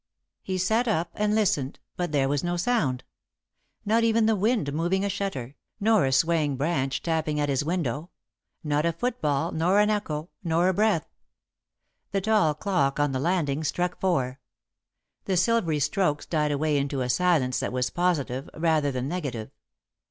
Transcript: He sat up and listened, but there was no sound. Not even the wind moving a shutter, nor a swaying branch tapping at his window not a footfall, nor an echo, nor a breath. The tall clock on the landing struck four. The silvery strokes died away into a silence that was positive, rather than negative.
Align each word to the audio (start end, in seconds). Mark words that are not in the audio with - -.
He 0.41 0.57
sat 0.57 0.87
up 0.87 1.11
and 1.13 1.35
listened, 1.35 1.77
but 1.95 2.11
there 2.11 2.27
was 2.27 2.43
no 2.43 2.57
sound. 2.57 3.03
Not 3.85 4.03
even 4.03 4.25
the 4.25 4.35
wind 4.35 4.73
moving 4.73 5.05
a 5.05 5.09
shutter, 5.09 5.53
nor 5.79 6.07
a 6.07 6.11
swaying 6.11 6.57
branch 6.57 7.03
tapping 7.03 7.39
at 7.39 7.49
his 7.49 7.63
window 7.63 8.09
not 8.63 8.83
a 8.83 8.93
footfall, 8.93 9.51
nor 9.51 9.79
an 9.79 9.91
echo, 9.91 10.31
nor 10.43 10.69
a 10.69 10.73
breath. 10.73 11.07
The 12.13 12.21
tall 12.21 12.55
clock 12.55 12.99
on 12.99 13.11
the 13.11 13.19
landing 13.19 13.63
struck 13.63 13.99
four. 13.99 14.39
The 15.25 15.37
silvery 15.37 15.77
strokes 15.79 16.25
died 16.25 16.51
away 16.51 16.79
into 16.79 17.01
a 17.01 17.07
silence 17.09 17.59
that 17.59 17.71
was 17.71 17.91
positive, 17.91 18.49
rather 18.55 18.91
than 18.91 19.07
negative. 19.07 19.51